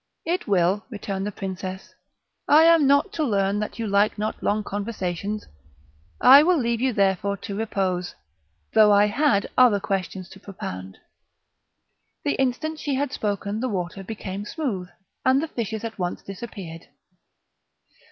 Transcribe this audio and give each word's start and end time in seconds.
"It 0.25 0.47
will," 0.47 0.83
returned 0.89 1.27
the 1.27 1.31
princess; 1.31 1.93
"I 2.47 2.63
am 2.63 2.87
not 2.87 3.13
to 3.13 3.23
learn 3.23 3.59
that 3.59 3.77
you 3.77 3.85
like 3.85 4.17
not 4.17 4.41
long 4.41 4.63
conversations; 4.63 5.45
I 6.19 6.41
will 6.41 6.57
leave 6.57 6.81
you 6.81 6.91
therefore 6.91 7.37
to 7.37 7.55
repose, 7.55 8.15
though 8.73 8.91
I 8.91 9.05
had 9.05 9.47
other 9.55 9.79
questions 9.79 10.27
to 10.29 10.39
propound." 10.39 10.97
The 12.23 12.33
instant 12.41 12.79
she 12.79 12.95
had 12.95 13.11
spoken 13.11 13.59
the 13.59 13.69
water 13.69 14.03
became 14.03 14.43
smooth, 14.43 14.89
and 15.23 15.39
the 15.39 15.47
fishes 15.49 15.83
at 15.83 15.99
once 15.99 16.23
disappeared. 16.23 16.87